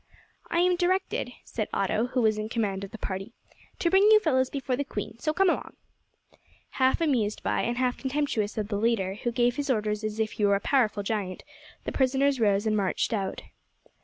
[0.49, 3.33] "I am directed," said Otto, who was in command of the party,
[3.77, 5.75] "to bring you fellows before the queen, so, come along."
[6.71, 10.31] Half amused by and half contemptuous of the leader, who gave his orders as if
[10.31, 11.43] he were a powerful giant,
[11.83, 13.43] the prisoners rose and marched out.